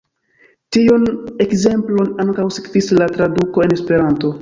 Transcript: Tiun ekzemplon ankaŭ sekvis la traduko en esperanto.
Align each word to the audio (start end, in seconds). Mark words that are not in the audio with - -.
Tiun 0.77 1.05
ekzemplon 1.47 2.11
ankaŭ 2.25 2.49
sekvis 2.59 2.93
la 3.01 3.13
traduko 3.15 3.69
en 3.71 3.81
esperanto. 3.81 4.39